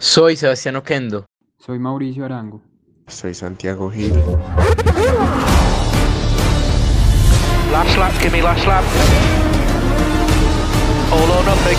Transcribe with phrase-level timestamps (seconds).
[0.00, 1.26] Soy Sebastián Oquendo.
[1.58, 2.62] Soy Mauricio Arango.
[3.06, 4.14] Soy Santiago Gil.
[7.70, 8.82] Last lap, give me last lap.
[11.12, 11.76] All or nothing.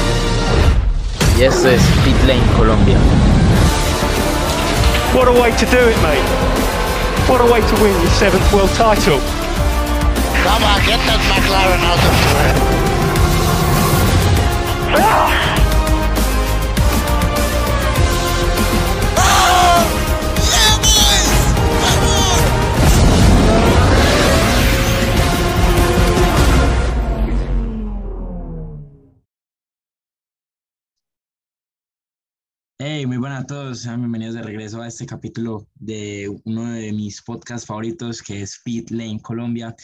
[1.36, 2.99] Y esto es Pit Lane Colombia.
[5.15, 6.22] What a way to do it, mate.
[7.28, 9.19] What a way to win your seventh world title.
[10.44, 12.12] Come on, get that McLaren out of the
[15.58, 15.60] way.
[32.84, 37.22] Hey, muy buenas a todos, bienvenidos de regreso a este capítulo de uno de mis
[37.22, 39.76] podcasts favoritos que es Pit Lane Colombia.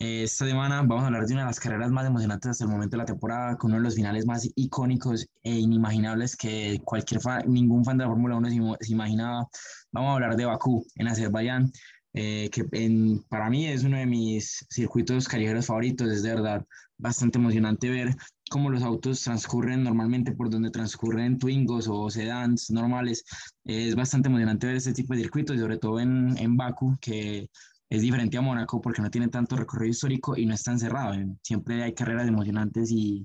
[0.00, 2.96] Esta semana vamos a hablar de una de las carreras más emocionantes hasta el momento
[2.96, 7.44] de la temporada, con uno de los finales más icónicos e inimaginables que cualquier fan,
[7.46, 9.46] ningún fan de la Fórmula 1 se, imaginaba.
[9.92, 11.70] Vamos a hablar de Bakú en Azerbaiyán,
[12.14, 16.66] eh, que en, para mí es uno de mis circuitos callejeros favoritos, es de verdad
[16.98, 18.16] bastante emocionante ver
[18.50, 23.24] cómo los autos transcurren normalmente por donde transcurren Twingos o sedans normales.
[23.64, 27.48] Es bastante emocionante ver este tipo de circuitos, sobre todo en, en Baku, que
[27.88, 31.14] es diferente a Mónaco porque no tiene tanto recorrido histórico y no está encerrado.
[31.42, 33.24] Siempre hay carreras emocionantes y,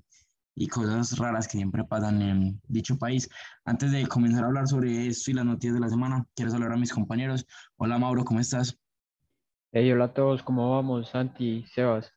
[0.54, 3.28] y cosas raras que siempre pasan en dicho país.
[3.66, 6.74] Antes de comenzar a hablar sobre esto y las noticias de la semana, quiero saludar
[6.74, 7.48] a mis compañeros.
[7.78, 8.78] Hola Mauro, ¿cómo estás?
[9.72, 11.10] Hey, hola a todos, ¿cómo vamos?
[11.10, 12.15] Santi, Sebas.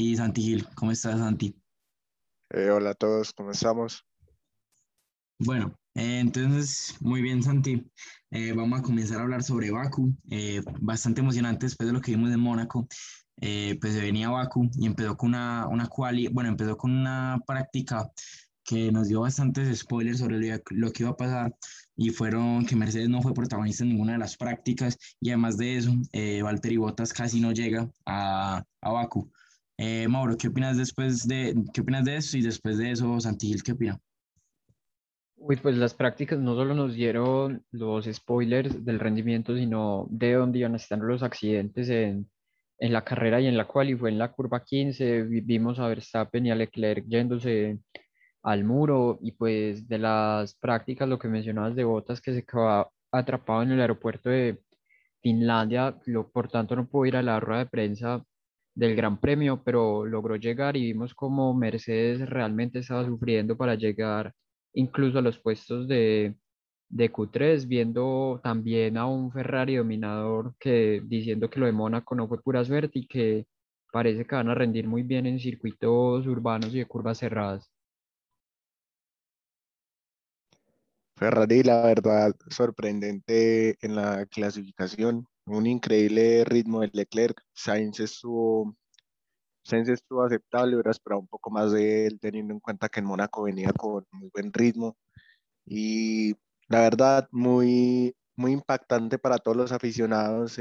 [0.00, 1.60] Y Santi Gil, ¿cómo estás, Santi?
[2.50, 4.06] Eh, hola a todos, ¿cómo estamos?
[5.40, 7.84] Bueno, eh, entonces, muy bien, Santi.
[8.30, 10.14] Eh, vamos a comenzar a hablar sobre Baku.
[10.80, 12.86] bastante emocionante después de lo que vimos en Mónaco.
[13.34, 18.08] pues se venía Baku y empezó con una, una quali, bueno, empezó con una práctica
[18.62, 21.56] que nos dio bastantes spoilers sobre lo, que iba a pasar
[21.96, 25.76] y fueron que Mercedes no fue protagonista en ninguna de las prácticas y además de
[25.76, 25.92] eso,
[26.44, 29.28] Valtteri Bottas casi no llega a, a Baku.
[29.80, 32.36] Eh, Mauro, ¿qué opinas después de, qué opinas de eso?
[32.36, 33.96] Y después de eso, Santigil, ¿qué opina?
[35.36, 40.58] Uy, pues las prácticas no solo nos dieron los spoilers del rendimiento, sino de dónde
[40.58, 42.28] iban a estar los accidentes en,
[42.80, 45.86] en la carrera y en la cual, y fue en la curva 15, vimos a
[45.86, 47.78] Verstappen y a Leclerc yéndose
[48.42, 52.90] al muro, y pues de las prácticas, lo que mencionabas de Botas, que se quedó
[53.12, 54.58] atrapado en el aeropuerto de
[55.22, 58.24] Finlandia, lo, por tanto no pudo ir a la rueda de prensa
[58.78, 64.32] del Gran Premio, pero logró llegar y vimos como Mercedes realmente estaba sufriendo para llegar
[64.72, 66.36] incluso a los puestos de,
[66.88, 72.28] de Q3, viendo también a un Ferrari dominador que diciendo que lo de Mónaco no
[72.28, 73.46] fue pura suerte y que
[73.92, 77.68] parece que van a rendir muy bien en circuitos urbanos y de curvas cerradas.
[81.16, 87.42] Ferrari, la verdad, sorprendente en la clasificación un increíble ritmo de Leclerc.
[87.52, 88.76] Sainz estuvo,
[89.64, 93.06] Sainz estuvo aceptable, hubiera esperado un poco más de él, teniendo en cuenta que en
[93.06, 94.96] Mónaco venía con muy buen ritmo.
[95.66, 96.34] Y
[96.68, 100.58] la verdad, muy, muy impactante para todos los aficionados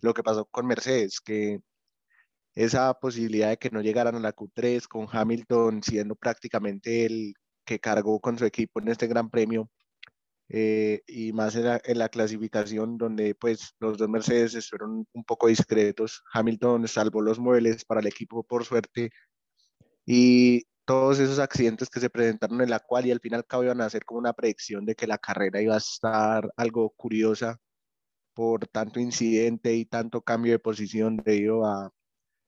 [0.00, 1.60] lo que pasó con Mercedes, que
[2.54, 7.34] esa posibilidad de que no llegaran a la Q3 con Hamilton siendo prácticamente el
[7.64, 9.70] que cargó con su equipo en este gran premio,
[10.48, 16.22] eh, y más en la, clasificación donde pues los dos Mercedes estuvieron un poco discretos.
[16.32, 19.10] Hamilton salvó los muebles para el equipo por suerte
[20.04, 23.80] y todos esos accidentes que se presentaron en la cual y al final cabo iban
[23.80, 27.58] a ser como una predicción de que la carrera iba a estar algo curiosa
[28.34, 31.92] por tanto incidente y tanto cambio de posición debido a,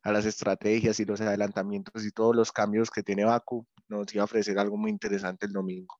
[0.05, 4.23] a las estrategias y los adelantamientos y todos los cambios que tiene Baku, nos iba
[4.23, 5.97] a ofrecer algo muy interesante el domingo.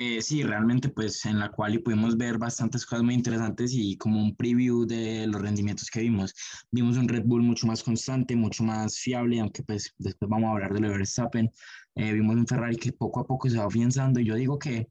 [0.00, 4.22] Eh, sí, realmente pues en la cual pudimos ver bastantes cosas muy interesantes y como
[4.22, 6.32] un preview de los rendimientos que vimos.
[6.70, 10.52] Vimos un Red Bull mucho más constante, mucho más fiable, aunque pues después vamos a
[10.52, 11.50] hablar de lo de Verstappen.
[11.96, 14.88] Eh, vimos un Ferrari que poco a poco se va afianzando y yo digo que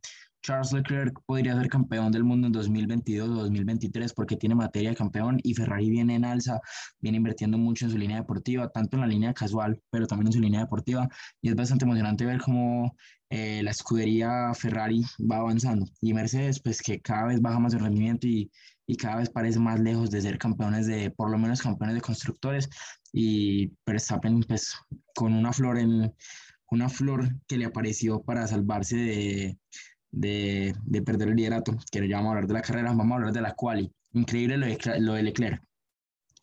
[0.47, 4.95] Charles Leclerc podría ser campeón del mundo en 2022 o 2023 porque tiene materia de
[4.95, 6.61] campeón y Ferrari viene en alza,
[7.01, 10.33] viene invirtiendo mucho en su línea deportiva, tanto en la línea casual, pero también en
[10.33, 11.09] su línea deportiva.
[11.41, 12.95] Y es bastante emocionante ver cómo
[13.29, 15.85] eh, la escudería Ferrari va avanzando.
[15.99, 18.49] Y Mercedes, pues que cada vez baja más su rendimiento y,
[18.85, 22.01] y cada vez parece más lejos de ser campeones de, por lo menos campeones de
[22.01, 22.69] constructores.
[23.11, 24.77] Y Verstappen, pues
[25.13, 26.13] con una flor en
[26.71, 29.59] una flor que le apareció para salvarse de,
[30.19, 33.15] de, de, perder el liderato, que ya vamos a hablar de la carrera, vamos a
[33.15, 33.91] hablar de la quali.
[34.13, 35.61] Increíble lo de, lo de Leclerc.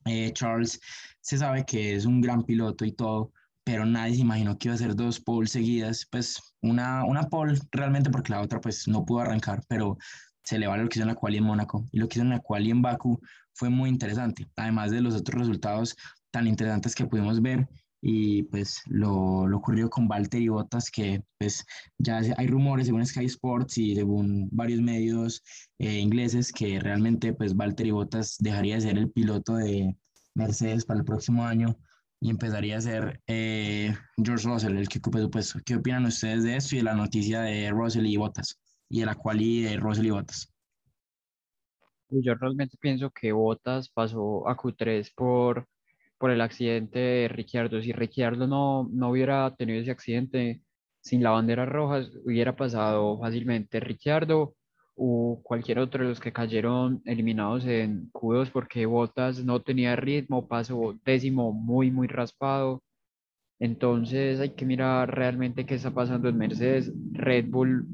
[0.07, 0.81] Eh, Charles
[1.21, 3.33] se sabe que es un gran piloto y todo,
[3.65, 7.59] pero nadie se imaginó que iba a ser dos poles seguidas, pues una, una pole
[7.73, 9.97] realmente porque la otra pues no pudo arrancar, pero
[10.45, 12.23] se le vale lo que hizo en la quali en Mónaco y lo que hizo
[12.23, 13.19] en la quali en Baku
[13.55, 15.97] fue muy interesante, además de los otros resultados
[16.31, 17.67] tan interesantes que pudimos ver
[18.07, 21.65] y pues lo, lo ocurrió con Valtteri Bottas que pues
[21.97, 25.43] ya hay rumores según Sky Sports y según varios medios
[25.79, 29.97] eh, ingleses que realmente pues Valtteri Bottas dejaría de ser el piloto de
[30.35, 31.79] Mercedes para el próximo año
[32.21, 35.59] y empezaría a ser eh, George Russell el que ocupe su puesto.
[35.65, 38.61] ¿Qué opinan ustedes de esto y de la noticia de Russell y Bottas
[38.91, 40.53] y de la quali de Russell y Bottas?
[42.11, 45.67] Yo realmente pienso que Bottas pasó a Q3 por
[46.19, 47.83] por el accidente de Ricciardo.
[47.83, 50.63] Si Ricciardo no, no hubiera tenido ese accidente
[51.01, 54.55] sin la bandera roja, hubiera pasado fácilmente Ricciardo
[54.97, 60.49] o cualquier otro de los que cayeron eliminados en Q2 porque Bottas no tenía ritmo,
[60.49, 62.83] pasó décimo muy, muy raspado.
[63.59, 66.93] Entonces hay que mirar realmente qué está pasando en Mercedes.
[67.13, 67.87] Red Bull,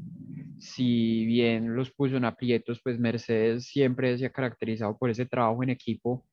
[0.59, 5.63] si bien los puso en aprietos, pues Mercedes siempre se ha caracterizado por ese trabajo
[5.63, 6.25] en equipo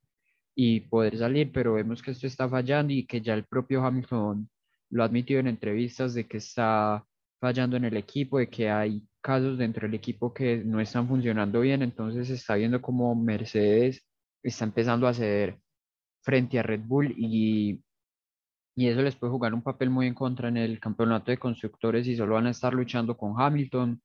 [0.61, 4.51] y poder salir, pero vemos que esto está fallando y que ya el propio Hamilton
[4.91, 7.07] lo ha admitido en entrevistas de que está
[7.41, 11.61] fallando en el equipo, de que hay casos dentro del equipo que no están funcionando
[11.61, 14.05] bien, entonces se está viendo como Mercedes
[14.43, 15.61] está empezando a ceder
[16.23, 17.81] frente a Red Bull y,
[18.75, 22.09] y eso les puede jugar un papel muy en contra en el campeonato de constructores
[22.09, 24.03] y solo van a estar luchando con Hamilton,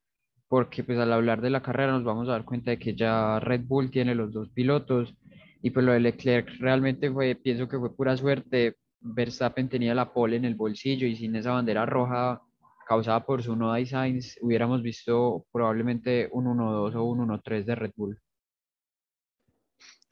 [0.47, 3.39] porque pues al hablar de la carrera nos vamos a dar cuenta de que ya
[3.39, 5.15] Red Bull tiene los dos pilotos
[5.65, 8.75] y pues lo de Leclerc realmente fue, pienso que fue pura suerte.
[8.99, 12.41] Verstappen tenía la pole en el bolsillo y sin esa bandera roja
[12.85, 17.75] causada por su noda y Sainz, hubiéramos visto probablemente un 1-2 o un 1-3 de
[17.75, 18.19] Red Bull.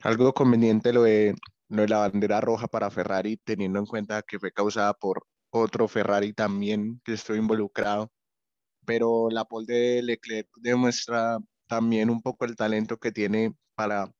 [0.00, 1.34] Algo conveniente lo de,
[1.68, 5.86] lo de la bandera roja para Ferrari, teniendo en cuenta que fue causada por otro
[5.86, 8.10] Ferrari también que estuvo involucrado.
[8.86, 14.10] Pero la pole de Leclerc demuestra también un poco el talento que tiene para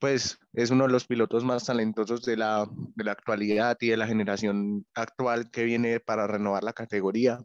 [0.00, 2.66] pues es uno de los pilotos más talentosos de la,
[2.96, 7.38] de la actualidad y de la generación actual que viene para renovar la categoría.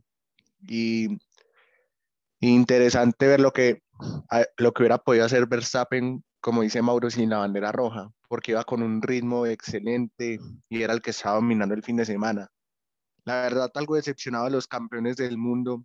[0.61, 1.17] Y,
[2.39, 3.81] interesante ver lo que,
[4.57, 8.63] lo que hubiera podido hacer Verstappen, como dice Mauro, sin la bandera roja, porque iba
[8.63, 12.49] con un ritmo excelente y era el que estaba dominando el fin de semana.
[13.25, 15.83] La verdad, algo decepcionado a los campeones del mundo,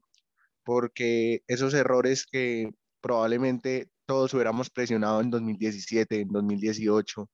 [0.64, 2.70] porque esos errores que
[3.00, 7.30] probablemente todos hubiéramos presionado en 2017, en 2018.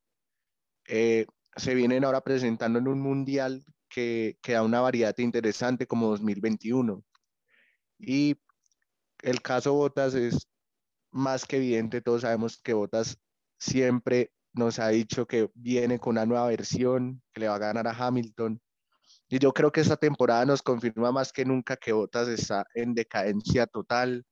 [0.88, 1.25] Eh,
[1.56, 7.02] se vienen ahora presentando en un mundial que, que da una variedad interesante como 2021.
[7.99, 8.37] Y
[9.23, 10.50] el caso Botas es
[11.11, 13.17] más que evidente, todos sabemos que Botas
[13.58, 17.88] siempre nos ha dicho que viene con una nueva versión, que le va a ganar
[17.88, 18.61] a Hamilton.
[19.31, 22.93] Y yo creo que esta temporada nos confirma más que nunca que Botas está en
[22.93, 24.26] decadencia total.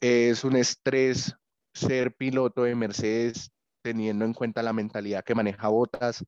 [0.00, 1.36] Es un estrés
[1.74, 6.24] ser piloto de Mercedes teniendo en cuenta la mentalidad que maneja Botas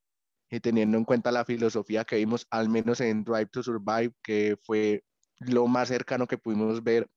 [0.51, 4.57] y teniendo en cuenta la filosofía que vimos al menos en Drive to Survive, que
[4.63, 5.05] fue
[5.41, 7.09] lo más cercano que pudimos ver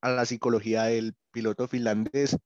[0.00, 2.36] a la psicología del piloto finlandés.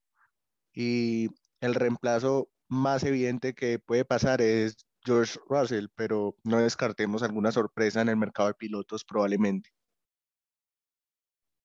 [0.73, 1.31] Y
[1.61, 8.01] el reemplazo más evidente que puede pasar es George Russell, pero no descartemos alguna sorpresa
[8.01, 9.71] en el mercado de pilotos probablemente.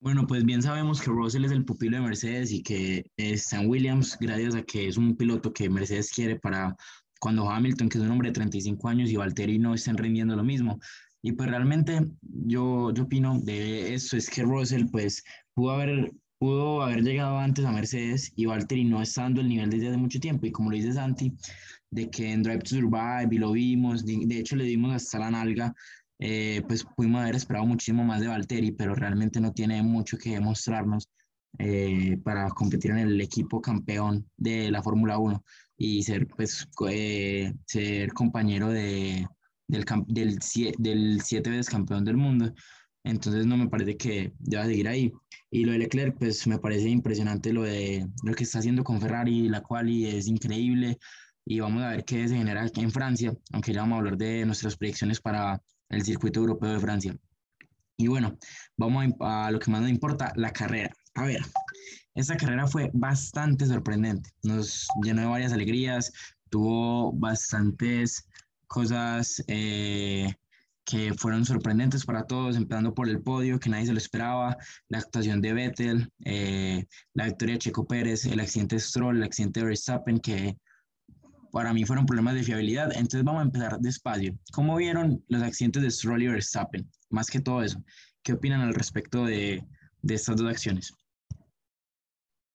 [0.04, 4.18] Bueno, pues bien sabemos que Russell es el pupilo de Mercedes y que Stan Williams,
[4.20, 6.76] gracias a que es un piloto que Mercedes quiere para
[7.22, 10.44] cuando Hamilton, que es un hombre de 35 años, y Valtteri no estén rindiendo lo
[10.44, 10.78] mismo.
[11.22, 16.82] Y pues realmente yo, yo opino de eso, es que Russell pues pudo haber, pudo
[16.82, 20.20] haber llegado antes a Mercedes y Valtteri no está dando el nivel desde hace mucho
[20.20, 20.46] tiempo.
[20.46, 21.32] Y como lo dice Santi,
[21.92, 25.20] de que en Drive to Survive y lo vimos, de, de hecho le dimos hasta
[25.20, 25.74] la nalga
[26.26, 30.30] eh, pues pudimos haber esperado muchísimo más de Valtteri, pero realmente no tiene mucho que
[30.30, 31.10] demostrarnos
[31.60, 35.44] eh, para competir en el equipo campeón de la Fórmula 1
[35.76, 39.28] y ser, pues, eh, ser compañero de,
[39.68, 40.40] del, del,
[40.78, 42.54] del siete veces campeón del mundo.
[43.04, 45.12] Entonces no me parece que deba seguir ahí.
[45.52, 49.02] Y lo de Leclerc, pues me parece impresionante lo de lo que está haciendo con
[49.02, 50.98] Ferrari, la cual es increíble.
[51.46, 54.18] Y vamos a ver qué se genera aquí en Francia, aunque ya vamos a hablar
[54.18, 55.62] de nuestras predicciones para
[55.94, 57.18] el circuito europeo de Francia.
[57.98, 58.38] Y bueno,
[58.78, 60.92] vamos a, lo que más nos importa, la carrera.
[61.16, 61.42] A ver,
[62.16, 66.12] esta carrera fue bastante sorprendente, nos llenó de varias alegrías,
[66.50, 68.28] tuvo bastantes
[68.68, 70.34] cosas eh,
[70.86, 74.58] que fueron sorprendentes para todos, empezando por el podio, que nadie se lo esperaba,
[74.90, 79.24] la actuación de Vettel, eh, la victoria de Checo Pérez, el accidente de Stroll, el
[79.24, 80.58] accidente de Verstappen, que
[81.54, 82.92] para mí fueron problemas de fiabilidad.
[82.94, 84.34] Entonces vamos a empezar despacio.
[84.52, 86.90] ¿Cómo vieron los accidentes de Stroll y Verstappen?
[87.12, 87.84] Más que todo eso.
[88.24, 89.64] ¿Qué opinan al respecto de,
[90.02, 90.96] de estas dos acciones?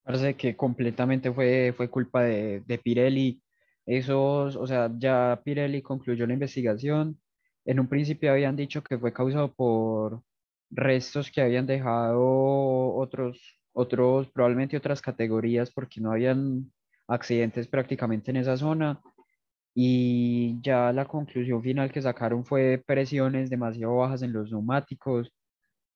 [0.03, 3.41] Parece que completamente fue, fue culpa de, de Pirelli.
[3.87, 7.21] Esos, o sea, ya Pirelli concluyó la investigación.
[7.65, 10.25] En un principio habían dicho que fue causado por
[10.71, 16.73] restos que habían dejado otros, otros, probablemente otras categorías, porque no habían
[17.09, 19.01] accidentes prácticamente en esa zona.
[19.75, 25.33] Y ya la conclusión final que sacaron fue presiones demasiado bajas en los neumáticos.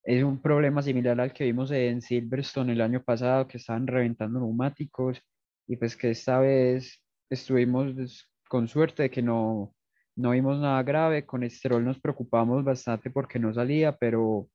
[0.04, 4.40] Es un problema similar al que vimos en Silverstone el año pasado, que estaban reventando
[4.40, 5.20] neumáticos
[5.66, 9.74] y pues que esta vez estuvimos pues, con suerte de que no,
[10.16, 11.26] no vimos nada grave.
[11.26, 14.48] Con Stroll nos preocupamos bastante porque no salía, pero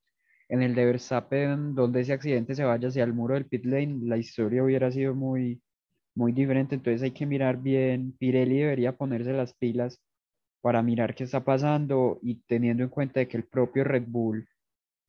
[0.49, 3.99] en el de Verstappen, donde ese accidente se vaya hacia el muro del pit lane,
[4.03, 5.61] la historia hubiera sido muy,
[6.17, 6.75] muy diferente.
[6.75, 8.13] Entonces hay que mirar bien.
[8.17, 10.01] Pirelli debería ponerse las pilas
[10.61, 14.47] para mirar qué está pasando y teniendo en cuenta de que el propio Red Bull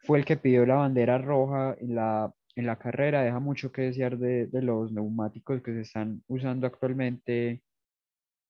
[0.00, 3.82] fue el que pidió la bandera roja en la, en la carrera, deja mucho que
[3.82, 7.62] desear de, de los neumáticos que se están usando actualmente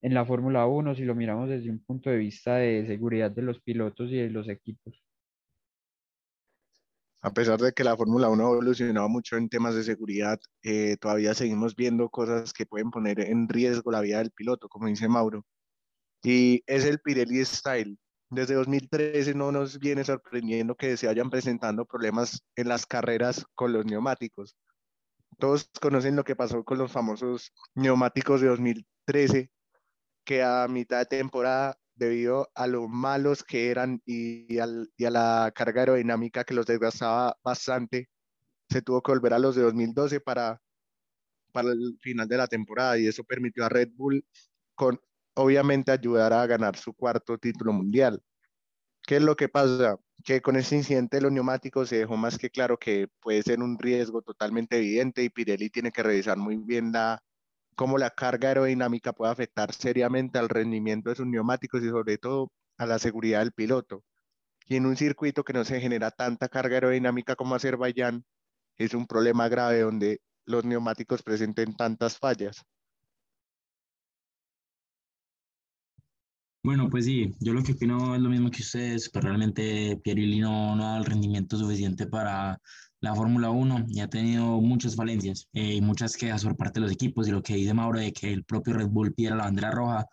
[0.03, 3.43] en la Fórmula 1 si lo miramos desde un punto de vista de seguridad de
[3.43, 5.08] los pilotos y de los equipos.
[7.21, 10.97] A pesar de que la Fórmula 1 ha evolucionado mucho en temas de seguridad, eh,
[11.01, 15.09] todavía seguimos viendo cosas que pueden poner en riesgo la vida del piloto, como dice
[15.09, 15.45] Mauro.
[16.23, 17.99] Y es el Pirelli Style.
[18.31, 23.73] Desde 2013 no nos viene sorprendiendo que se vayan presentando problemas en las carreras con
[23.73, 24.57] los neumáticos.
[25.39, 29.51] Todos conocen lo que pasó con los famosos neumáticos de 2013,
[30.25, 34.67] que a mitad de temporada debido a lo malos que eran y, a
[35.11, 38.09] la carga aerodinámica que los desgastaba bastante,
[38.71, 40.61] se tuvo que volver a los de 2012 para,
[41.53, 44.25] para el final de la temporada y eso permitió a Red Bull
[44.75, 45.01] con
[45.35, 48.23] obviamente ayudar a ganar su cuarto título mundial.
[49.03, 49.97] ¿Qué es lo que pasa?
[50.25, 53.61] Que con ese incidente de los neumáticos se dejó más que claro que puede ser
[53.61, 57.23] un riesgo totalmente evidente y Pirelli tiene que revisar muy bien la,
[57.79, 62.51] cómo la carga aerodinámica puede afectar seriamente al rendimiento de sus neumáticos y sobre todo
[62.77, 64.03] a la seguridad del piloto.
[64.67, 68.25] Y en un circuito que no se genera tanta carga aerodinámica como Azerbaiyán,
[68.79, 72.65] es un problema grave donde los neumáticos presenten tantas fallas.
[76.65, 80.41] Bueno, pues sí, yo lo que opino es lo mismo que ustedes, pero realmente Pirelli
[80.41, 82.61] no, no da el rendimiento suficiente para
[83.01, 86.87] la Fórmula 1 y ha tenido muchas falencias eh, y muchas quejas por parte de
[86.87, 89.45] los equipos y lo que dice Mauro de que el propio Red Bull pidiera la
[89.45, 90.07] bandera roja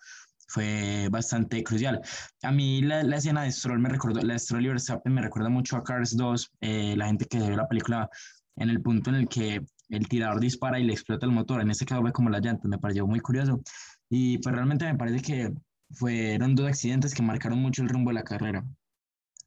[0.48, 2.02] fue bastante crucial.
[2.44, 5.50] A mí la, la escena de Stroll me recordó, la Stroll y Verstappen me recuerda
[5.50, 8.10] mucho a Cars 2, eh, la gente que vio la película
[8.58, 11.72] en el punto en el que el tirador dispara y le explota el motor, en
[11.72, 13.62] este caso fue como la llanta, me pareció muy curioso
[14.10, 15.54] y pues realmente me parece que
[15.92, 18.66] fueron dos accidentes que marcaron mucho el rumbo de la carrera.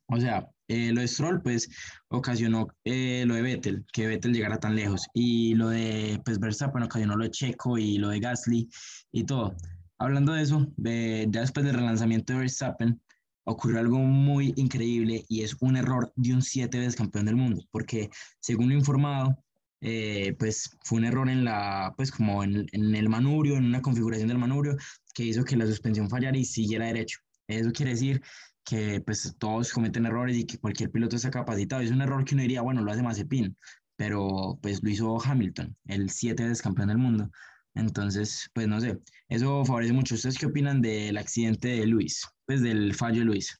[0.07, 1.69] O sea, eh, lo de Stroll, pues,
[2.09, 5.07] ocasionó eh, lo de Vettel, que Vettel llegara tan lejos.
[5.15, 8.69] Y lo de, pues, Verstappen ocasionó lo de Checo y lo de Gasly
[9.13, 9.57] y todo.
[9.99, 13.01] Hablando de eso, ya después del relanzamiento de Verstappen,
[13.49, 17.65] ocurrió algo muy increíble y es un error de un siete veces campeón del mundo,
[17.71, 18.11] porque
[18.41, 19.43] según lo informado,
[19.81, 23.81] eh, pues fue un error en la, pues como en, en, el manubrio, en una
[23.81, 24.77] configuración del manubrio,
[25.15, 27.21] que hizo que la suspensión fallara y siguiera derecho.
[27.47, 28.21] Eso quiere decir
[28.69, 31.81] que pues todos cometen errores y que cualquier piloto está capacitado.
[31.81, 33.57] Es un error que uno diría, bueno, lo hace Mazepin,
[33.97, 37.31] pero pues lo hizo Hamilton, el siete veces campeón del mundo.
[37.75, 38.99] Entonces, pues no sé,
[39.29, 40.17] eso favorece mucho.
[40.17, 42.27] ¿Ustedes qué opinan del accidente de Luis?
[42.45, 43.59] Pues del fallo de Luis.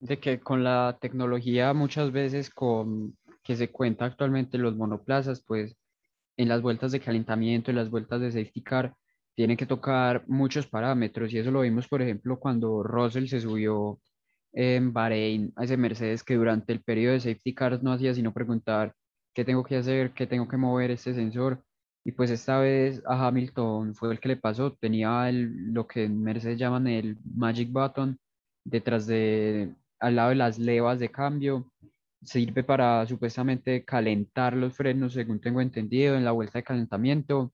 [0.00, 5.76] De que con la tecnología muchas veces con que se cuenta actualmente los monoplazas, pues
[6.36, 8.94] en las vueltas de calentamiento, en las vueltas de safety car,
[9.34, 13.98] tiene que tocar muchos parámetros y eso lo vimos, por ejemplo, cuando Russell se subió
[14.52, 18.32] en Bahrein a ese Mercedes que durante el periodo de safety cars no hacía sino
[18.34, 18.94] preguntar
[19.34, 21.64] qué tengo que hacer, qué tengo que mover este sensor.
[22.04, 26.04] Y pues esta vez a Hamilton fue el que le pasó, tenía el, lo que
[26.04, 28.18] en Mercedes llaman el magic button
[28.64, 31.70] detrás de, al lado de las levas de cambio.
[32.22, 37.52] Sirve para supuestamente calentar los frenos, según tengo entendido, en la vuelta de calentamiento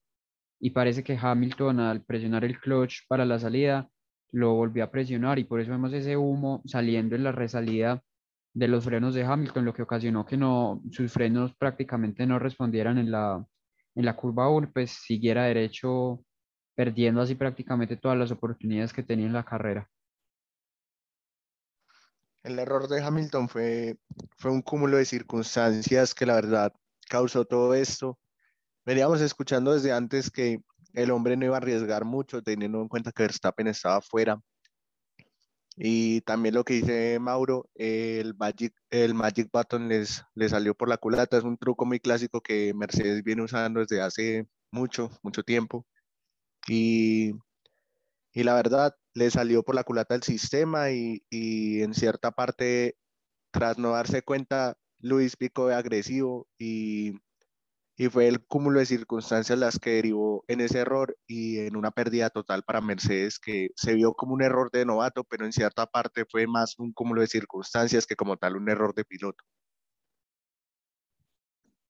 [0.59, 3.89] y parece que Hamilton al presionar el clutch para la salida
[4.31, 8.03] lo volvió a presionar y por eso vemos ese humo saliendo en la resalida
[8.53, 12.97] de los frenos de Hamilton, lo que ocasionó que no, sus frenos prácticamente no respondieran
[12.97, 13.43] en la,
[13.95, 16.23] en la curva 1, pues siguiera derecho,
[16.75, 19.89] perdiendo así prácticamente todas las oportunidades que tenía en la carrera.
[22.43, 23.97] El error de Hamilton fue,
[24.37, 26.73] fue un cúmulo de circunstancias que la verdad
[27.09, 28.17] causó todo esto
[28.89, 30.63] veníamos escuchando desde antes que
[30.95, 34.41] el hombre no iba a arriesgar mucho, teniendo en cuenta que Verstappen estaba fuera.
[35.75, 40.89] Y también lo que dice Mauro, el Magic, el Magic Button les, les salió por
[40.89, 41.37] la culata.
[41.37, 45.85] Es un truco muy clásico que Mercedes viene usando desde hace mucho, mucho tiempo.
[46.67, 47.33] Y,
[48.33, 52.97] y la verdad, le salió por la culata el sistema y, y en cierta parte,
[53.51, 57.13] tras no darse cuenta, Luis picó de agresivo y
[57.99, 61.91] y fue el cúmulo de circunstancias las que derivó en ese error y en una
[61.91, 65.85] pérdida total para Mercedes que se vio como un error de novato, pero en cierta
[65.85, 69.43] parte fue más un cúmulo de circunstancias que como tal un error de piloto.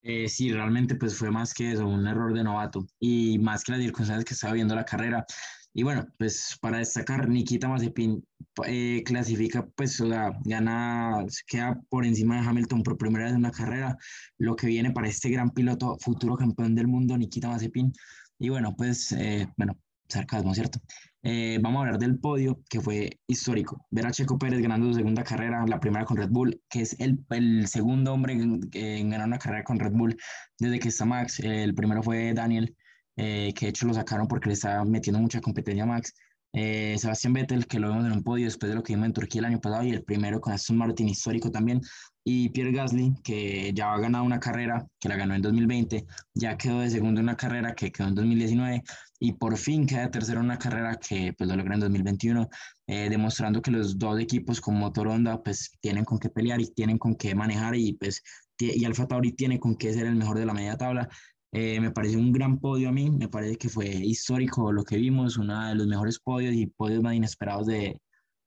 [0.01, 3.74] Eh, sí, realmente pues fue más que eso, un error de novato y más que
[3.74, 5.25] las circunstancias que estaba viendo la carrera.
[5.74, 8.25] Y bueno, pues para destacar, Nikita Mazepin
[8.65, 13.39] eh, clasifica, pues, o sea, gana, queda por encima de Hamilton por primera vez en
[13.39, 13.98] una carrera,
[14.38, 17.94] lo que viene para este gran piloto, futuro campeón del mundo, Nikita Mazepin.
[18.39, 19.77] Y bueno, pues, eh, bueno,
[20.10, 20.80] sarcasmo, ¿cierto?
[21.24, 23.86] Eh, vamos a hablar del podio, que fue histórico.
[23.92, 27.00] Ver a Checo Pérez ganando su segunda carrera, la primera con Red Bull, que es
[27.00, 30.18] el, el segundo hombre en, en, ganar una carrera con Red Bull
[30.58, 31.39] desde que está Max.
[31.39, 32.75] el primero fue Daniel
[33.22, 36.13] eh, que de hecho lo sacaron porque le estaba metiendo mucha competencia a Max.
[36.53, 39.13] Eh, Sebastián Vettel, que lo vemos en un podio después de lo que vimos en
[39.13, 41.82] Turquía el año pasado, y el primero con Aston Martin histórico también.
[42.24, 46.58] Y Pierre Gasly, que ya ha ganado una carrera, que la ganó en 2020, ya
[46.58, 48.84] quedó de segundo en una carrera que quedó en 2019,
[49.20, 52.50] y por fin queda de tercero en una carrera que pues lo logra en 2021,
[52.88, 56.72] eh, demostrando que los dos equipos con motor Honda pues tienen con qué pelear y
[56.72, 58.24] tienen con qué manejar, y pues
[58.60, 61.10] y Alfa Tauri tiene con qué ser el mejor de la media tabla.
[61.51, 64.98] Eh, me parece un gran podio a mí, me parece que fue histórico lo que
[64.98, 68.00] vimos, uno de los mejores podios y podios más inesperados de,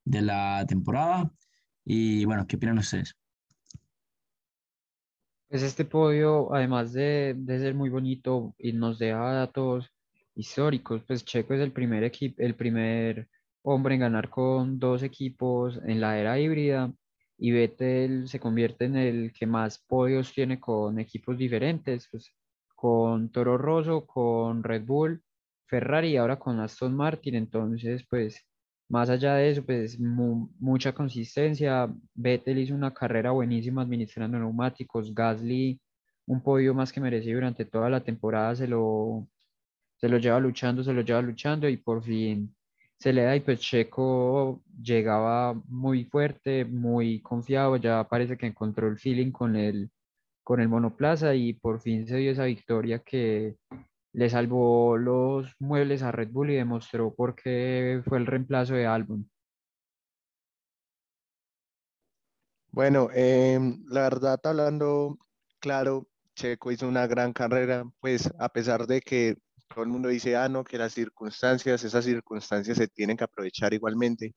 [0.05, 1.31] de la temporada.
[1.85, 3.15] Y bueno, ¿qué opinan ustedes?
[5.49, 9.91] Pues este podio, además de, de, ser muy bonito y nos deja datos
[10.35, 13.29] históricos, pues Checo es el primer el primer
[13.63, 16.93] hombre en ganar con dos equipos en la era híbrida
[17.37, 22.33] y Vettel se convierte en el que más podios tiene con equipos diferentes, pues
[22.83, 25.23] con Toro Rosso, con Red Bull,
[25.67, 27.37] Ferrari y ahora con Aston Martin.
[27.37, 28.45] Entonces, pues,
[28.89, 31.89] más allá de eso, pues, mucha consistencia.
[32.15, 35.15] Vettel hizo una carrera buenísima administrando neumáticos.
[35.15, 35.81] Gasly,
[36.27, 39.29] un podio más que merecido durante toda la temporada, se lo,
[39.97, 42.55] se lo lleva luchando, se lo lleva luchando y por fin
[42.99, 43.37] se le da.
[43.37, 49.57] Y pues Checo llegaba muy fuerte, muy confiado, ya parece que encontró el feeling con
[49.57, 49.91] el
[50.43, 53.57] con el monoplaza y por fin se dio esa victoria que
[54.13, 58.87] le salvó los muebles a Red Bull y demostró por qué fue el reemplazo de
[58.87, 59.31] Albon.
[62.71, 65.19] Bueno, em, la verdad, hablando
[65.61, 69.37] claro, Checo hizo una gran carrera, pues a pesar de que
[69.69, 73.75] todo el mundo dice, ah, no, que las circunstancias, esas circunstancias se tienen que aprovechar
[73.75, 74.35] igualmente.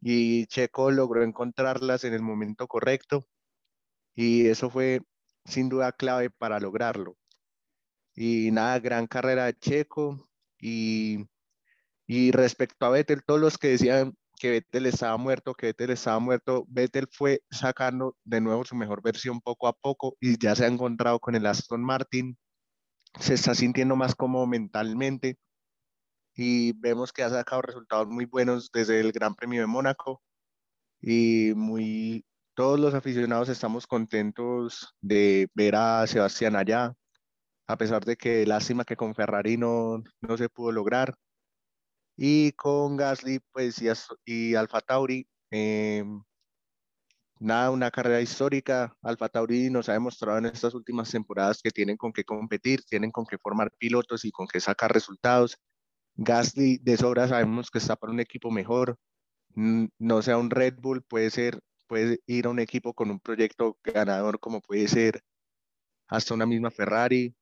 [0.00, 3.26] Y Checo logró encontrarlas en el momento correcto
[4.16, 5.02] y eso fue
[5.44, 7.16] sin duda clave para lograrlo.
[8.14, 10.28] Y nada, gran carrera de Checo.
[10.58, 11.26] Y,
[12.06, 16.18] y respecto a Vettel, todos los que decían que Vettel estaba muerto, que Vettel estaba
[16.18, 20.64] muerto, Vettel fue sacando de nuevo su mejor versión poco a poco y ya se
[20.64, 22.38] ha encontrado con el Aston Martin,
[23.20, 25.38] se está sintiendo más cómodo mentalmente
[26.34, 30.22] y vemos que ha sacado resultados muy buenos desde el Gran Premio de Mónaco
[31.00, 32.24] y muy
[32.56, 36.94] todos los aficionados estamos contentos de ver a Sebastián allá,
[37.68, 41.14] a pesar de que lástima que con Ferrari no, no se pudo lograr.
[42.16, 43.88] Y con Gasly pues, y,
[44.24, 46.22] y Alfa Tauri, em,
[47.40, 48.96] nada, una carrera histórica.
[49.02, 53.10] Alfa Tauri nos ha demostrado en estas últimas temporadas que tienen con qué competir, tienen
[53.10, 55.58] con qué formar pilotos y con qué sacar resultados.
[56.14, 58.96] Gasly de sobra sabemos que está para un equipo mejor,
[59.54, 63.78] no sea un Red Bull, puede ser puede ir a un equipo con un proyecto
[63.82, 65.22] ganador como puede ser
[66.08, 67.34] hasta una misma Ferrari,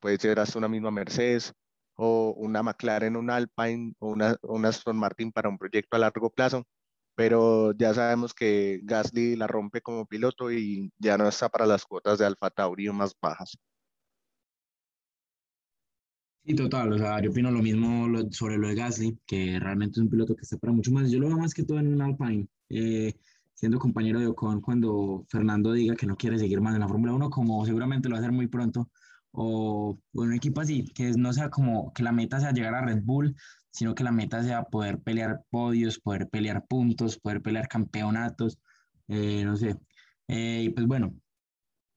[0.00, 1.54] puede ser hasta una misma Mercedes
[1.94, 6.30] o una McLaren, un Alpine o una, una Aston Martin para un proyecto a largo
[6.30, 6.66] plazo,
[7.14, 11.84] pero ya sabemos que Gasly la rompe como piloto y ya no está para las
[11.84, 13.56] cuotas de Alfa Tauri más bajas.
[16.44, 20.02] Sí, total, o sea, yo opino lo mismo sobre lo de Gasly, que realmente es
[20.02, 21.08] un piloto que está para mucho más.
[21.08, 22.48] Yo lo veo más que todo en un Alpine.
[22.68, 23.14] Eh,
[23.54, 27.12] siendo compañero de Ocon cuando Fernando diga que no quiere seguir más en la Fórmula
[27.14, 28.90] 1, como seguramente lo va a hacer muy pronto,
[29.32, 33.02] o, un equipo así, que no sea como que la meta sea llegar a Red
[33.02, 33.34] Bull,
[33.70, 38.58] sino que la meta sea poder pelear podios, poder pelear puntos, poder pelear campeonatos,
[39.08, 39.76] eh, no sé.
[40.28, 41.14] Eh, y pues bueno,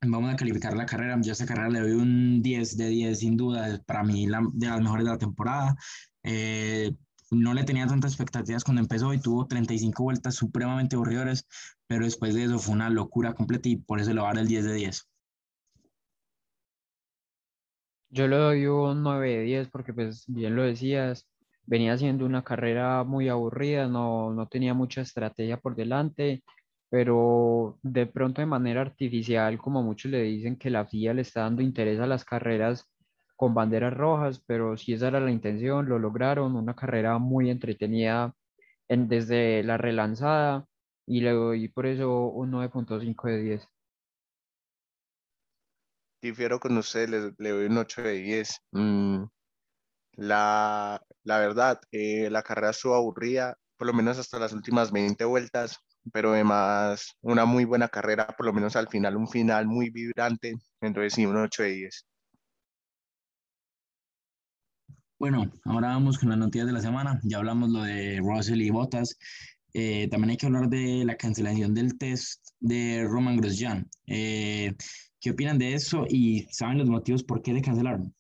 [0.02, 1.20] vamos a calificar la carrera.
[1.22, 4.42] Yo a esta carrera le doy un 10 de 10 sin duda, para mí la,
[4.54, 5.76] de las mejores de la temporada.
[6.24, 6.96] Eh,
[7.32, 11.48] no le tenía tantas expectativas cuando empezó y tuvo 35 vueltas supremamente aburridoras,
[11.88, 14.42] pero después de eso fue una locura completa y por eso le va a dar
[14.42, 15.10] el 10 de 10.
[18.10, 21.28] Yo le doy un 9 de 10 porque pues bien lo decías,
[21.66, 26.44] venía siendo una carrera muy aburrida, no, no tenía mucha estrategia por delante,
[26.90, 31.42] pero de pronto de manera artificial, como muchos le dicen que la FIA le está
[31.42, 32.88] dando interés a las carreras
[33.36, 38.34] con banderas rojas, pero si esa era la intención, lo lograron, una carrera muy entretenida
[38.88, 40.66] en, desde la relanzada
[41.06, 43.70] y le doy por eso un 9.5 de 10.
[46.22, 48.62] Difiero con usted, le, le doy un 8 de 10.
[48.72, 49.24] Mm,
[50.14, 55.26] la, la verdad, eh, la carrera estuvo aburrida, por lo menos hasta las últimas 20
[55.26, 55.80] vueltas,
[56.14, 60.56] pero además una muy buena carrera, por lo menos al final, un final muy vibrante,
[60.82, 62.06] entonces sí, un 8 de 10.
[65.26, 67.20] Bueno, ahora vamos con las noticias de la semana.
[67.24, 69.18] Ya hablamos lo de Russell y Bottas.
[69.74, 73.90] Eh, también hay que hablar de la cancelación del test de Roman Grosjean.
[74.06, 74.76] Eh,
[75.20, 78.14] ¿Qué opinan de eso y saben los motivos por qué le cancelaron?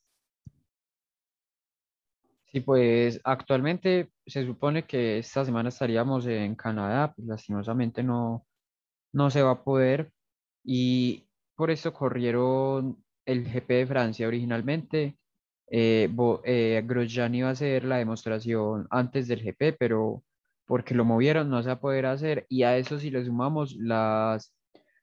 [2.51, 8.47] Sí, pues actualmente se supone que esta semana estaríamos en Canadá, pues lastimosamente no,
[9.13, 10.11] no se va a poder
[10.63, 15.19] y por eso corrieron el GP de Francia originalmente
[15.67, 16.09] eh,
[16.45, 20.23] eh, Grosjean iba a hacer la demostración antes del GP, pero
[20.65, 22.45] porque lo movieron no se va a poder hacer.
[22.49, 24.53] Y a eso si le sumamos las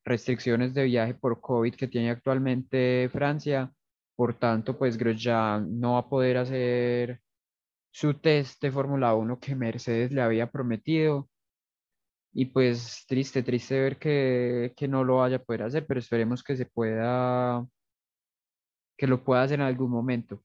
[0.05, 3.73] restricciones de viaje por COVID que tiene actualmente Francia,
[4.17, 7.21] por tanto, pues Grosjean no va a poder hacer
[7.93, 11.29] su test de Fórmula 1 que Mercedes le había prometido.
[12.35, 16.43] Y pues triste, triste ver que, que no lo vaya a poder hacer, pero esperemos
[16.43, 17.67] que se pueda,
[18.97, 20.43] que lo pueda hacer en algún momento.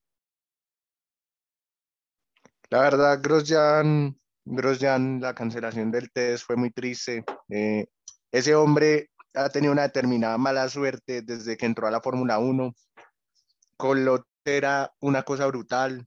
[2.70, 7.24] La verdad, Grosjean, Grosjean, la cancelación del test fue muy triste.
[7.50, 7.86] Eh,
[8.32, 12.74] ese hombre ha tenido una determinada mala suerte desde que entró a la Fórmula 1.
[13.78, 16.06] Con Lotte era una cosa brutal.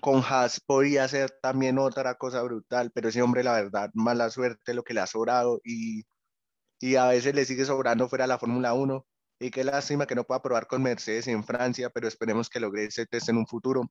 [0.00, 4.74] Con Haas podía ser también otra cosa brutal, pero ese hombre, la verdad, mala suerte
[4.74, 6.04] lo que le ha sobrado y,
[6.78, 9.06] y a veces le sigue sobrando fuera de la Fórmula 1.
[9.40, 12.84] Y qué lástima que no pueda probar con Mercedes en Francia, pero esperemos que logre
[12.84, 13.90] ese test en un futuro.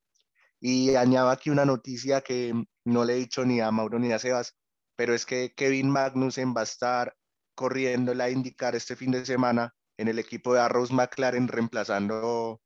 [0.59, 2.53] Y añado aquí una noticia que
[2.85, 4.55] no le he dicho ni a Mauro ni a Sebas,
[4.95, 7.15] pero es que Kevin Magnussen va a estar
[7.55, 12.61] corriendo la IndyCar este fin de semana en el equipo de Arrows McLaren reemplazando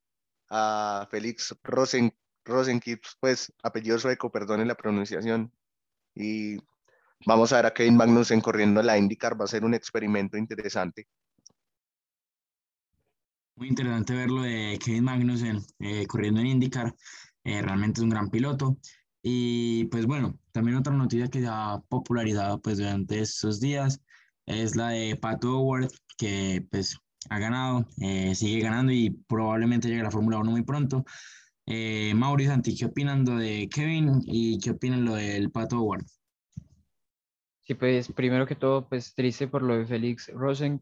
[0.50, 2.13] a Félix Rosen,
[3.19, 5.52] pues apellido sueco, en la pronunciación.
[6.15, 6.58] Y
[7.26, 11.08] vamos a ver a Kevin Magnussen corriendo la IndyCar, va a ser un experimento interesante.
[13.56, 16.95] Muy interesante verlo de Kevin Magnussen eh, corriendo en IndyCar.
[17.48, 18.78] Eh, realmente es un gran piloto.
[19.24, 24.02] Y pues bueno, también otra noticia que se ha popularizado pues durante estos días
[24.46, 26.98] es la de Pat Howard, que pues
[27.30, 31.06] ha ganado, eh, sigue ganando y probablemente llegue a la Fórmula 1 muy pronto.
[31.66, 32.14] Eh,
[32.46, 36.06] Santi, ¿qué opinan lo de Kevin y qué opinan lo del Pat Howard?
[37.64, 40.82] Sí, pues primero que todo, pues triste por lo de Félix Rosen,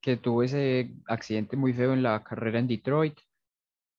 [0.00, 3.18] que tuvo ese accidente muy feo en la carrera en Detroit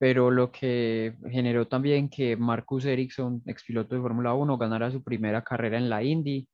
[0.06, 5.44] pero lo que generó también que Marcus Ericsson, expiloto de Fórmula 1, ganara su primera
[5.44, 6.48] carrera en la Indy.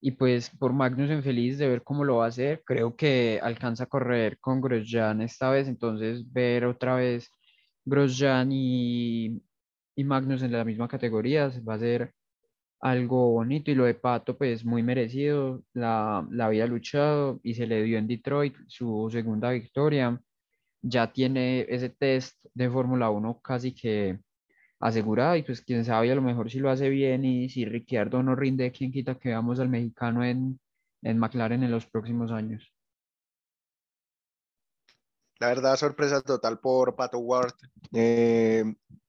[0.00, 3.84] Y pues por Magnussen feliz de ver cómo lo va a hacer, creo que alcanza
[3.84, 7.30] a correr con Grosjean esta vez, entonces ver otra vez
[7.84, 9.42] Grosjean y,
[9.94, 12.14] y Magnus en la misma categoría va a ser
[12.80, 17.66] algo bonito y lo de Pato pues muy merecido, la, la había luchado y se
[17.66, 20.18] le dio en Detroit su segunda victoria
[20.82, 24.18] ya tiene ese test de Fórmula 1 casi que
[24.80, 28.22] asegurado y pues quién sabe a lo mejor si lo hace bien y si Ricciardo
[28.22, 30.60] no rinde, quién quita que veamos al mexicano en,
[31.02, 32.72] en McLaren en los próximos años.
[35.40, 37.54] La verdad, sorpresa total por Pato Ward.
[37.92, 38.64] Eh,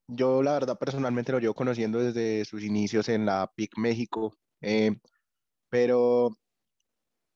[0.08, 4.96] yo la verdad personalmente lo llevo conociendo desde sus inicios en la PIC México, eh,
[5.70, 6.36] pero,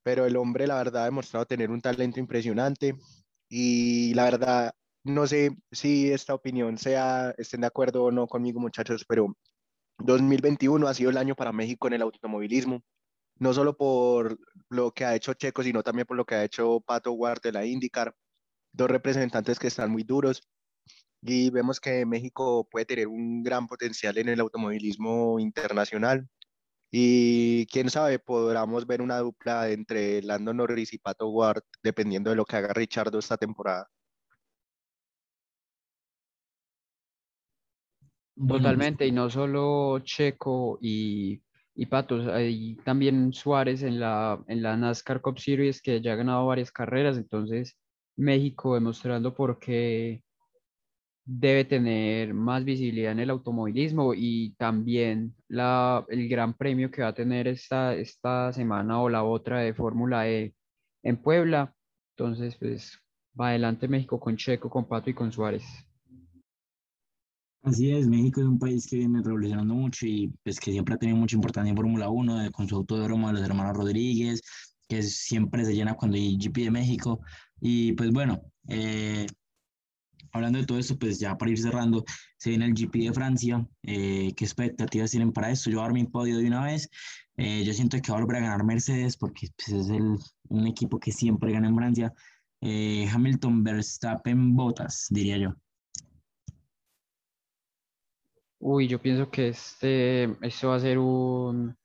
[0.04, 2.96] pero el hombre la verdad ha demostrado tener un talento impresionante.
[3.56, 8.60] Y la verdad, no sé si esta opinión sea, estén de acuerdo o no conmigo,
[8.60, 9.38] muchachos, pero
[10.00, 12.82] 2021 ha sido el año para México en el automovilismo,
[13.38, 14.40] no solo por
[14.70, 17.52] lo que ha hecho Checo, sino también por lo que ha hecho Pato Ward de
[17.52, 18.16] la IndyCar,
[18.72, 20.42] dos representantes que están muy duros
[21.22, 26.28] y vemos que México puede tener un gran potencial en el automovilismo internacional
[26.96, 32.36] Y quién sabe, podríamos ver una dupla entre Lando Norris y Pato Ward, dependiendo de
[32.36, 33.90] lo que haga Richardo esta temporada.
[38.48, 41.42] Totalmente, y no solo Checo y,
[41.74, 46.18] y Patos, hay también Suárez en la, en la NASCAR Cup Series que ya ha
[46.18, 47.76] ganado varias carreras, entonces
[48.18, 50.22] México demostrando por qué
[51.26, 57.10] debe tener más visibilidad en el automovilismo y también la, el gran premio que va
[57.10, 60.54] a tener esta, esta semana o la otra de Fórmula E
[61.04, 61.74] en Puebla.
[62.16, 63.00] Entonces, pues
[63.40, 65.64] va adelante México con Checo, con Pato y con Suárez.
[67.64, 70.98] Así es, México es un país que viene revolucionando mucho y pues que siempre ha
[70.98, 74.42] tenido mucha importancia en Fórmula 1, con su autódromo de los hermanos Rodríguez,
[74.90, 77.22] que siempre se llena cuando hay GP de México.
[77.62, 79.26] Y pues bueno, eh,
[80.34, 82.04] hablando de todo esto, pues ya para ir cerrando,
[82.38, 83.66] se viene el GP de Francia.
[83.84, 85.70] Eh, ¿Qué expectativas tienen para esto?
[85.70, 86.90] Yo voy a dar mi podio de una vez.
[87.38, 90.18] Eh, yo siento que va a volver a ganar Mercedes porque pues, es el,
[90.50, 92.14] un equipo que siempre gana en Francia.
[92.62, 95.54] Hamilton, Verstappen, Bottas, diría yo.
[98.60, 101.76] Uy, yo pienso que este, esto va a ser un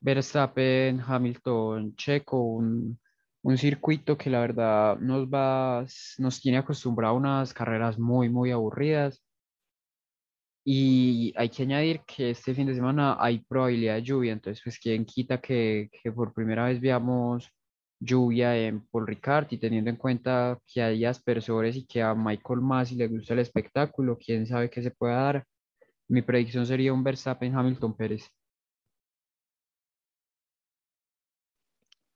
[0.00, 2.98] Verstappen, Hamilton, Checo, un,
[3.42, 5.84] un circuito que la verdad nos va,
[6.18, 9.22] nos tiene acostumbrado a unas carreras muy, muy aburridas.
[10.64, 14.78] Y hay que añadir que este fin de semana hay probabilidad de lluvia, entonces pues
[14.78, 17.50] quién quita que, que por primera vez veamos
[18.00, 22.60] lluvia en Paul Ricard y teniendo en cuenta que hay aspersores y que a Michael
[22.62, 25.44] Masi le gusta el espectáculo, quién sabe qué se puede dar.
[26.08, 28.30] Mi predicción sería un Verstappen Hamilton Pérez.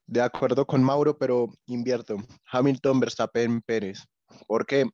[0.07, 2.17] De acuerdo con Mauro, pero invierto.
[2.51, 4.05] Hamilton Verstappen Pérez.
[4.47, 4.87] Porque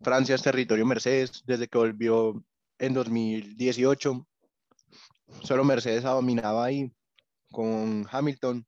[0.00, 2.44] Francia es territorio Mercedes desde que volvió
[2.78, 4.26] en 2018.
[5.42, 6.92] Solo Mercedes ha dominado ahí
[7.50, 8.66] con Hamilton.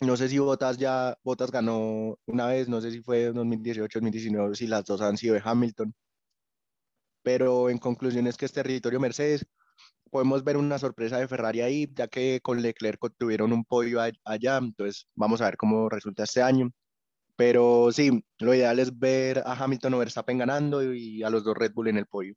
[0.00, 4.00] No sé si Bottas ya, Bottas ganó una vez, no sé si fue en 2018,
[4.00, 5.94] 2019, si las dos han sido de Hamilton
[7.24, 9.44] pero en conclusión es que es territorio Mercedes.
[10.14, 14.58] Podemos ver una sorpresa de Ferrari ahí, ya que con Leclerc tuvieron un podio allá,
[14.58, 16.70] entonces vamos a ver cómo resulta este año.
[17.34, 21.56] Pero sí, lo ideal es ver a Hamilton o Verstappen ganando y a los dos
[21.56, 22.36] Red Bull en el podio.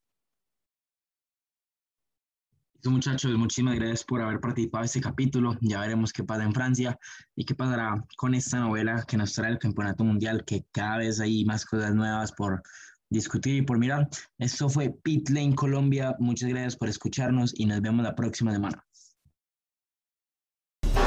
[2.83, 5.55] Muchachos, muchísimas gracias por haber participado en este capítulo.
[5.61, 6.97] Ya veremos qué pasa en Francia
[7.35, 11.19] y qué pasará con esta novela que nos trae el Campeonato Mundial, que cada vez
[11.19, 12.63] hay más cosas nuevas por,
[13.09, 14.07] discutir y por mirar.
[14.37, 16.15] Esto fue Pitlane Colombia.
[16.19, 18.83] Muchas gracias por escucharnos y nos vemos la próxima semana.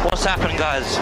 [0.05, 0.99] What's happened, guys?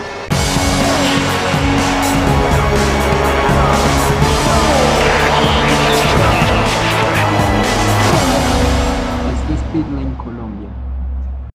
[9.33, 9.87] Esto es Pit
[10.19, 10.38] Colombia.